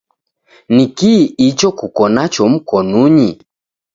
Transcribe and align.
Nikii 0.75 1.23
icho 1.47 1.69
kuko 1.79 2.01
nacho 2.13 2.43
mkonunyi? 2.53 3.29